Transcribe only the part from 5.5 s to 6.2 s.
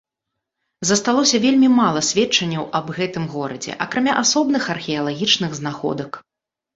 знаходак.